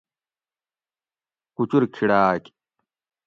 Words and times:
کُچور 1.55 1.83
کھِڑاۤگ 1.93 2.43